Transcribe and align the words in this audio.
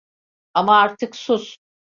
Ama 0.53 0.77
artık 0.77 1.15
sus… 1.15 1.57